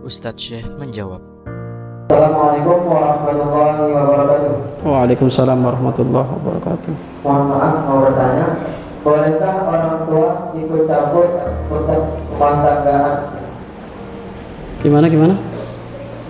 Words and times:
Ustadz 0.00 0.40
Syekh 0.40 0.64
menjawab. 0.80 1.20
Assalamualaikum 2.08 2.88
warahmatullahi 2.88 3.92
wabarakatuh. 3.92 4.52
Waalaikumsalam 4.88 5.60
warahmatullahi 5.60 6.24
wabarakatuh. 6.24 6.92
Mohon 7.28 7.44
maaf 7.52 7.76
mau 7.84 7.98
bertanya, 8.08 8.46
bolehkah 9.04 9.54
orang 9.68 10.08
tua 10.08 10.28
ikut 10.56 10.82
campur 10.88 11.28
urusan 11.68 12.00
rumah 12.32 12.54
tanggaan? 12.64 13.16
Gimana 14.80 15.06
gimana? 15.12 15.36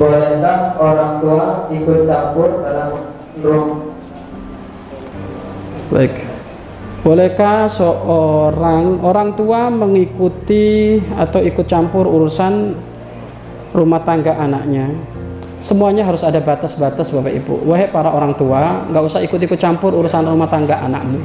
Bolehkah 0.00 0.80
orang 0.80 1.12
tua 1.20 1.68
ikut 1.68 2.00
campur 2.08 2.64
dalam 2.64 2.96
rum 3.44 3.92
Baik. 5.92 6.21
Bolehkah 7.02 7.66
seorang 7.66 9.02
orang 9.02 9.34
tua 9.34 9.66
mengikuti 9.74 11.02
atau 11.18 11.42
ikut 11.42 11.66
campur 11.66 12.06
urusan 12.06 12.78
rumah 13.74 14.06
tangga 14.06 14.38
anaknya? 14.38 14.86
Semuanya 15.66 16.06
harus 16.06 16.22
ada 16.22 16.38
batas-batas 16.38 17.10
Bapak 17.10 17.34
Ibu. 17.42 17.66
Wahai 17.66 17.90
para 17.90 18.06
orang 18.06 18.38
tua, 18.38 18.86
nggak 18.86 19.02
usah 19.02 19.18
ikut-ikut 19.18 19.58
campur 19.58 19.90
urusan 19.98 20.30
rumah 20.30 20.46
tangga 20.46 20.78
anakmu. 20.78 21.18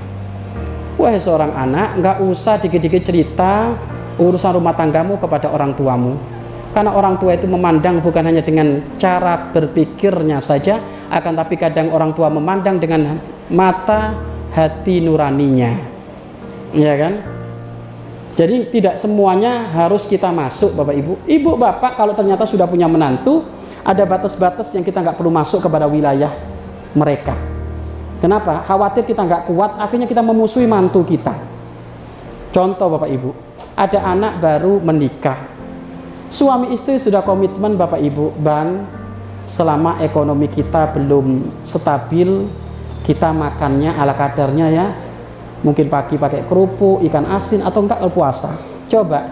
Wahai 0.98 1.22
seorang 1.22 1.54
anak, 1.54 2.02
nggak 2.02 2.18
usah 2.26 2.58
dikit-dikit 2.58 3.14
cerita 3.14 3.78
urusan 4.18 4.58
rumah 4.58 4.74
tanggamu 4.74 5.22
kepada 5.22 5.54
orang 5.54 5.78
tuamu. 5.78 6.18
Karena 6.74 6.98
orang 6.98 7.22
tua 7.22 7.38
itu 7.38 7.46
memandang 7.46 8.02
bukan 8.02 8.26
hanya 8.26 8.42
dengan 8.42 8.82
cara 8.98 9.54
berpikirnya 9.54 10.42
saja, 10.42 10.82
akan 11.14 11.38
tapi 11.38 11.54
kadang 11.54 11.94
orang 11.94 12.18
tua 12.18 12.34
memandang 12.34 12.82
dengan 12.82 13.22
mata 13.54 14.18
hati 14.58 15.06
nuraninya. 15.06 15.78
Ya 16.74 16.98
kan? 16.98 17.22
Jadi 18.34 18.74
tidak 18.74 18.98
semuanya 18.98 19.70
harus 19.70 20.10
kita 20.10 20.34
masuk 20.34 20.74
Bapak 20.74 20.98
Ibu. 20.98 21.14
Ibu 21.30 21.52
Bapak 21.58 21.94
kalau 21.98 22.18
ternyata 22.18 22.50
sudah 22.50 22.66
punya 22.66 22.90
menantu, 22.90 23.46
ada 23.86 24.02
batas-batas 24.06 24.74
yang 24.74 24.82
kita 24.82 25.02
nggak 25.06 25.18
perlu 25.18 25.30
masuk 25.30 25.62
kepada 25.62 25.86
wilayah 25.86 26.34
mereka. 26.98 27.38
Kenapa? 28.18 28.66
Khawatir 28.66 29.06
kita 29.06 29.22
nggak 29.26 29.46
kuat, 29.46 29.78
akhirnya 29.78 30.10
kita 30.10 30.26
memusuhi 30.26 30.66
mantu 30.66 31.06
kita. 31.06 31.34
Contoh 32.50 32.98
Bapak 32.98 33.10
Ibu, 33.10 33.30
ada 33.78 34.00
anak 34.10 34.42
baru 34.42 34.82
menikah. 34.82 35.38
Suami 36.34 36.74
istri 36.74 36.98
sudah 36.98 37.22
komitmen 37.22 37.78
Bapak 37.78 38.02
Ibu, 38.02 38.38
Bang, 38.42 38.86
selama 39.50 40.02
ekonomi 40.02 40.50
kita 40.50 40.94
belum 40.94 41.46
stabil, 41.66 42.50
kita 43.08 43.32
makannya 43.32 43.96
ala 43.96 44.12
kadarnya 44.12 44.68
ya. 44.68 44.88
Mungkin 45.64 45.88
pagi 45.88 46.20
pakai 46.20 46.46
kerupuk, 46.46 47.02
ikan 47.08 47.26
asin 47.34 47.64
atau 47.64 47.88
enggak 47.88 48.04
puasa. 48.14 48.54
Coba, 48.92 49.26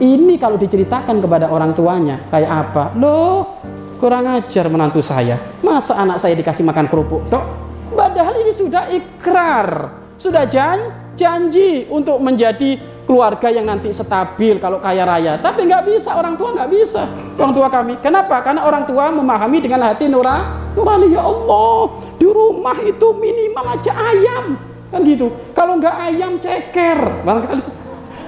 ini 0.00 0.38
kalau 0.40 0.56
diceritakan 0.56 1.20
kepada 1.20 1.52
orang 1.52 1.76
tuanya, 1.76 2.22
kayak 2.32 2.48
apa? 2.48 2.96
Loh, 2.96 3.60
kurang 4.00 4.24
ajar 4.30 4.70
menantu 4.72 5.04
saya. 5.04 5.36
Masa 5.60 6.00
anak 6.00 6.22
saya 6.22 6.32
dikasih 6.38 6.64
makan 6.64 6.86
kerupuk, 6.88 7.28
Dok? 7.28 7.44
Padahal 7.92 8.40
ini 8.40 8.52
sudah 8.56 8.88
ikrar, 8.88 9.92
sudah 10.16 10.48
jan 10.48 10.80
janji 11.16 11.88
untuk 11.88 12.20
menjadi 12.20 12.76
keluarga 13.06 13.48
yang 13.48 13.70
nanti 13.70 13.94
stabil 13.94 14.58
kalau 14.58 14.82
kaya 14.82 15.06
raya. 15.06 15.38
Tapi 15.38 15.64
nggak 15.64 15.86
bisa, 15.86 16.12
orang 16.18 16.34
tua 16.34 16.52
nggak 16.52 16.70
bisa. 16.74 17.06
Orang 17.38 17.54
tua 17.54 17.70
kami. 17.70 17.96
Kenapa? 18.02 18.42
Karena 18.42 18.66
orang 18.66 18.84
tua 18.84 19.14
memahami 19.14 19.62
dengan 19.62 19.86
hati 19.86 20.10
nurani. 20.10 20.74
Nurani 20.76 21.08
ya 21.08 21.24
Allah, 21.24 22.04
di 22.20 22.28
rumah 22.28 22.76
itu 22.84 23.06
minimal 23.16 23.64
aja 23.64 23.92
ayam. 23.96 24.60
Kan 24.92 25.00
gitu. 25.08 25.32
Kalau 25.56 25.80
nggak 25.80 25.96
ayam 26.12 26.36
ceker. 26.36 27.24
Barangkali. 27.24 27.62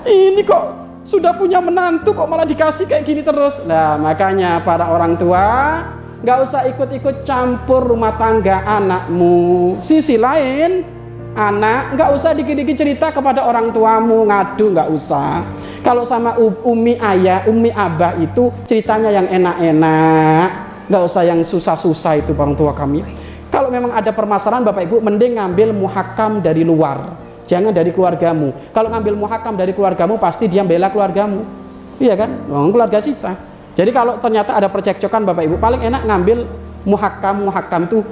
Ini 0.09 0.41
kok 0.47 0.65
sudah 1.05 1.37
punya 1.37 1.61
menantu 1.61 2.17
kok 2.17 2.29
malah 2.29 2.49
dikasih 2.49 2.89
kayak 2.89 3.05
gini 3.05 3.21
terus. 3.21 3.65
Nah, 3.69 4.01
makanya 4.01 4.63
para 4.65 4.89
orang 4.89 5.21
tua 5.21 5.45
nggak 6.25 6.39
usah 6.43 6.67
ikut-ikut 6.73 7.23
campur 7.29 7.85
rumah 7.85 8.17
tangga 8.17 8.65
anakmu. 8.65 9.79
Sisi 9.85 10.17
lain, 10.17 10.83
anak 11.37 11.99
nggak 11.99 12.11
usah 12.15 12.33
dikit-dikit 12.33 12.77
cerita 12.79 13.07
kepada 13.13 13.45
orang 13.45 13.75
tuamu. 13.75 14.29
Ngadu 14.29 14.73
nggak 14.73 14.89
usah. 14.93 15.45
Kalau 15.83 16.03
sama 16.03 16.37
umi 16.41 16.99
ayah 16.99 17.45
umi 17.49 17.73
abah 17.73 18.17
itu 18.21 18.53
ceritanya 18.69 19.13
yang 19.13 19.27
enak-enak. 19.29 20.49
Nggak 20.89 21.03
usah 21.05 21.23
yang 21.27 21.41
susah-susah 21.45 22.25
itu 22.25 22.33
orang 22.33 22.57
tua 22.57 22.73
kami. 22.73 23.05
Kalau 23.49 23.73
memang 23.73 23.97
ada 23.97 24.13
permasalahan 24.13 24.65
bapak 24.65 24.85
ibu 24.89 24.97
mending 25.01 25.41
ngambil 25.41 25.73
muhakam 25.73 26.45
dari 26.45 26.65
luar. 26.65 27.17
Jangan 27.49 27.73
dari 27.73 27.97
keluargamu. 27.97 28.53
Kalau 28.77 28.93
ngambil 28.93 29.17
muhakam 29.17 29.57
dari 29.57 29.73
keluargamu 29.73 30.21
pasti 30.21 30.53
dia 30.53 30.61
bela 30.65 30.93
keluargamu. 30.93 31.49
Iya 31.97 32.15
kan? 32.15 32.31
Wong 32.45 32.77
keluarga 32.77 33.01
kita. 33.01 33.33
Jadi 33.73 33.91
kalau 33.95 34.21
ternyata 34.21 34.53
ada 34.53 34.69
percekcokan 34.69 35.25
bapak 35.25 35.49
ibu 35.49 35.57
paling 35.57 35.81
enak 35.81 36.03
ngambil 36.05 36.45
muhakam 36.85 37.49
muhakam 37.49 37.87
tuh 37.89 38.03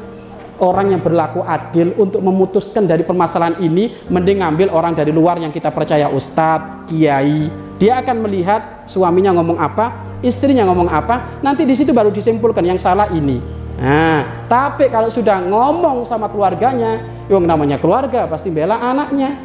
orang 0.60 0.96
yang 0.96 1.00
berlaku 1.02 1.44
adil 1.44 1.92
untuk 1.96 2.20
memutuskan 2.20 2.84
dari 2.88 3.04
permasalahan 3.04 3.60
ini 3.60 3.92
mending 4.08 4.40
ngambil 4.40 4.68
orang 4.72 4.92
dari 4.92 5.12
luar 5.12 5.36
yang 5.40 5.52
kita 5.52 5.72
percaya 5.72 6.08
ustadz, 6.10 6.88
kiai. 6.88 7.48
Dia 7.76 8.00
akan 8.00 8.24
melihat 8.24 8.88
suaminya 8.88 9.36
ngomong 9.36 9.60
apa 9.60 10.18
istrinya 10.24 10.64
ngomong 10.64 10.88
apa 10.88 11.40
nanti 11.44 11.68
di 11.68 11.76
situ 11.76 11.92
baru 11.92 12.08
disimpulkan 12.08 12.64
yang 12.64 12.80
salah 12.80 13.08
ini. 13.12 13.40
Nah 13.76 14.48
tapi 14.48 14.88
kalau 14.88 15.12
sudah 15.12 15.44
ngomong 15.44 16.08
sama 16.08 16.32
keluarganya 16.32 17.04
yang 17.28 17.44
namanya 17.44 17.76
keluarga 17.76 18.24
pasti 18.24 18.48
bela 18.48 18.80
anaknya. 18.80 19.36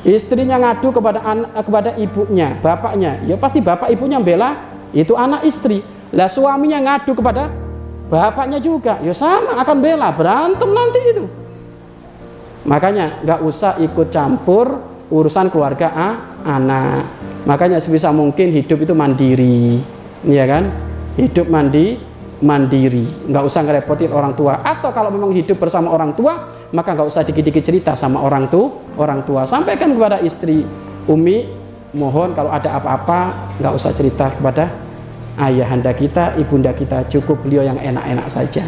Istrinya 0.00 0.56
ngadu 0.56 0.96
kepada 0.96 1.20
kepada 1.60 1.92
ibunya 2.00 2.56
bapaknya. 2.64 3.20
Ya 3.28 3.36
pasti 3.36 3.60
bapak 3.60 3.92
ibunya 3.92 4.16
bela 4.20 4.56
itu 4.96 5.12
anak 5.16 5.44
istri. 5.44 5.84
Lah 6.10 6.28
suaminya 6.28 6.80
ngadu 6.80 7.12
kepada 7.12 7.52
bapaknya 8.10 8.58
juga. 8.58 8.98
Ya 9.00 9.14
sama 9.14 9.62
akan 9.62 9.76
bela. 9.78 10.10
Berantem 10.10 10.70
nanti 10.74 11.00
itu. 11.14 11.24
Makanya 12.66 13.24
nggak 13.24 13.40
usah 13.40 13.80
ikut 13.80 14.12
campur 14.12 14.82
urusan 15.08 15.48
keluarga 15.48 15.88
A, 15.94 16.08
anak. 16.44 17.08
Makanya 17.48 17.80
sebisa 17.80 18.12
mungkin 18.12 18.52
hidup 18.52 18.84
itu 18.84 18.92
mandiri. 18.92 19.80
Ya 20.26 20.44
kan? 20.44 20.68
Hidup 21.16 21.48
mandi 21.48 21.96
mandiri. 22.44 23.06
Nggak 23.30 23.44
usah 23.46 23.64
ngerepotin 23.64 24.12
orang 24.12 24.36
tua. 24.36 24.60
Atau 24.60 24.92
kalau 24.92 25.08
memang 25.08 25.32
hidup 25.32 25.56
bersama 25.56 25.94
orang 25.94 26.12
tua 26.12 26.60
maka 26.70 26.94
nggak 26.94 27.08
usah 27.08 27.22
dikit-dikit 27.26 27.64
cerita 27.64 27.92
sama 27.96 28.20
orang 28.20 28.50
tua 28.50 28.76
orang 28.98 29.24
tua. 29.24 29.48
Sampaikan 29.48 29.94
kepada 29.94 30.20
istri 30.20 30.62
Umi 31.08 31.48
mohon 31.96 32.36
kalau 32.36 32.52
ada 32.54 32.78
apa-apa 32.78 33.50
nggak 33.58 33.72
usah 33.74 33.90
cerita 33.90 34.30
kepada 34.30 34.89
ayahanda 35.38 35.92
kita, 35.94 36.34
ibunda 36.40 36.72
kita, 36.74 37.06
cukup 37.06 37.44
beliau 37.44 37.62
yang 37.62 37.78
enak-enak 37.78 38.26
saja. 38.26 38.66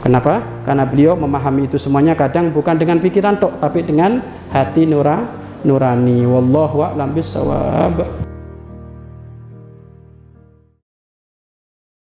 Kenapa? 0.00 0.44
Karena 0.64 0.84
beliau 0.84 1.16
memahami 1.16 1.68
itu 1.68 1.80
semuanya 1.80 2.12
kadang 2.12 2.52
bukan 2.52 2.76
dengan 2.76 3.00
pikiran 3.00 3.40
tok, 3.40 3.56
tapi 3.60 3.84
dengan 3.84 4.20
hati 4.52 4.84
nura, 4.84 5.24
nurani. 5.64 6.28
Wallahu 6.28 6.84
a'lam 6.84 7.16
bishawab. 7.16 8.23